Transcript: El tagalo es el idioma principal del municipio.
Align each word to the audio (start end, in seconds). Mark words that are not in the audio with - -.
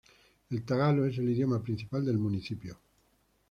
El 0.49 0.65
tagalo 0.65 1.05
es 1.05 1.19
el 1.19 1.29
idioma 1.29 1.61
principal 1.61 2.03
del 2.03 2.17
municipio. 2.17 2.79